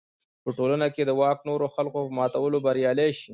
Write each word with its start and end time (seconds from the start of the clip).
په 0.43 0.49
ټولنه 0.57 0.87
کې 0.95 1.03
د 1.05 1.11
واک 1.19 1.39
نورو 1.49 1.65
حلقو 1.73 1.99
په 2.05 2.11
ماتولو 2.19 2.57
بریالی 2.65 3.09
شي. 3.19 3.29